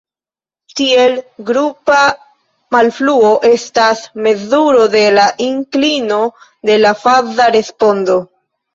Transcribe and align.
Tiel 0.79 1.11
grupa 1.49 1.97
malfruo 2.77 3.31
estas 3.51 4.03
mezuro 4.31 4.91
de 4.99 5.07
la 5.21 5.29
inklino 5.53 6.23
de 6.73 6.83
la 6.85 6.99
faza 7.07 7.53
respondo. 7.63 8.23